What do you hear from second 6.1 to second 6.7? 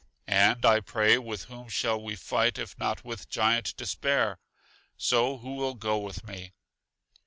me?